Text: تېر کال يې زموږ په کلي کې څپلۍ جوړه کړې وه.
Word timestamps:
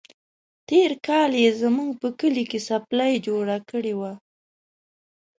تېر 0.69 0.91
کال 1.07 1.31
يې 1.43 1.49
زموږ 1.61 1.91
په 2.01 2.07
کلي 2.19 2.43
کې 2.51 2.59
څپلۍ 2.67 3.13
جوړه 3.27 3.57
کړې 3.69 3.93
وه. 3.99 4.13